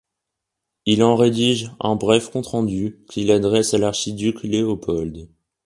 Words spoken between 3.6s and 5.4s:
à l’archiduc Léopold.